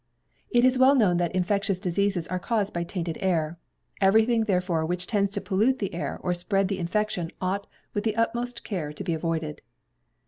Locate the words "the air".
5.77-6.17